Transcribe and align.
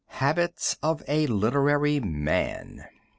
Habits 0.17 0.75
of 0.81 1.03
a 1.07 1.27
Literary 1.27 1.99
Man. 1.99 2.85